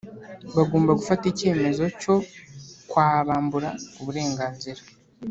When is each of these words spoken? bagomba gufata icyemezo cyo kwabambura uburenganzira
bagomba 0.57 0.91
gufata 0.99 1.23
icyemezo 1.31 1.83
cyo 2.01 2.15
kwabambura 2.89 3.69
uburenganzira 4.01 4.81